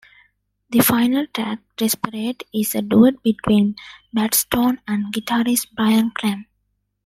[0.71, 3.75] The final track, Desperate, is a duet between
[4.11, 6.45] Batstone and guitarist Brian Klemm.